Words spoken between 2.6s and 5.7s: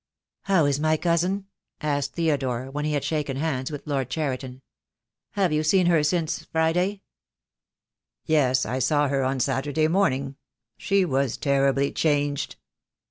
when he had shaken hands with Lord Cheriton. "Have you